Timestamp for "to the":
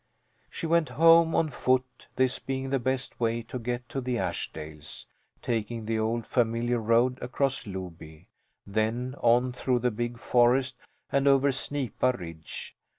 3.89-4.15